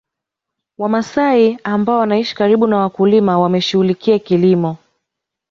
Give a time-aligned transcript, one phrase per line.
[0.77, 4.77] Wamasai ambao wanaishi karibu na wakulima wameshughulikia kilimo